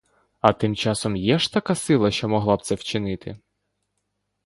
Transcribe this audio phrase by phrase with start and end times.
[0.39, 3.39] А тим часом є ж така сила, що могла б це вчинити?